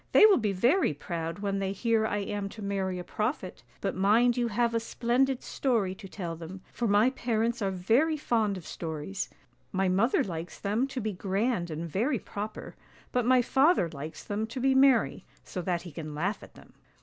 They 0.13 0.25
will 0.25 0.39
be 0.39 0.51
very 0.51 0.95
proud 0.95 1.37
when 1.37 1.59
they 1.59 1.73
hear 1.73 2.07
I 2.07 2.17
am 2.17 2.49
to 2.49 2.63
marry 2.63 2.97
a 2.97 3.03
prophet; 3.03 3.61
but 3.81 3.93
mind 3.95 4.35
you 4.35 4.47
have 4.47 4.73
a 4.73 4.79
splendid 4.79 5.43
story 5.43 5.93
to 5.93 6.07
tell 6.07 6.35
them, 6.35 6.61
for 6.73 6.87
my 6.87 7.11
parents 7.11 7.61
are 7.61 7.69
very 7.69 8.17
fond 8.17 8.57
of 8.57 8.65
stories: 8.65 9.29
my 9.71 9.87
mother 9.87 10.23
likes 10.23 10.59
them 10.59 10.87
to 10.87 10.99
be 11.01 11.13
grand 11.13 11.69
and 11.69 11.87
very 11.87 12.17
proper, 12.17 12.75
but 13.11 13.27
my 13.27 13.43
father 13.43 13.89
likes 13.89 14.23
them 14.23 14.47
to 14.47 14.59
be 14.59 14.73
merry, 14.73 15.23
so 15.43 15.61
that 15.61 15.83
he 15.83 15.91
can 15.91 16.15
laugh 16.15 16.41
at 16.41 16.55
them." 16.55 16.73